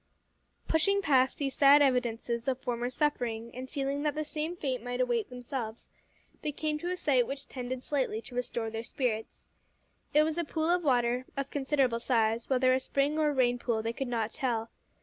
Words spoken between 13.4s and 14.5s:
pool they could not